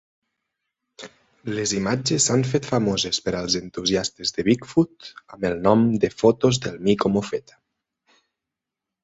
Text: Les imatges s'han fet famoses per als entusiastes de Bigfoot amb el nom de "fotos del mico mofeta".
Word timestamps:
Les 1.57 1.73
imatges 1.79 2.25
s'han 2.29 2.45
fet 2.51 2.69
famoses 2.69 3.19
per 3.25 3.33
als 3.41 3.57
entusiastes 3.59 4.33
de 4.39 4.47
Bigfoot 4.49 5.11
amb 5.37 5.47
el 5.51 5.61
nom 5.69 5.85
de 6.07 6.11
"fotos 6.23 6.61
del 6.67 6.83
mico 6.89 7.15
mofeta". 7.19 7.63